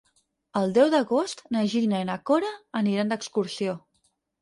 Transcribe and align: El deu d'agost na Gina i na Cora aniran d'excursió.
El 0.61 0.73
deu 0.77 0.89
d'agost 0.95 1.45
na 1.57 1.63
Gina 1.75 2.01
i 2.01 2.09
na 2.13 2.17
Cora 2.31 2.53
aniran 2.83 3.15
d'excursió. 3.15 3.81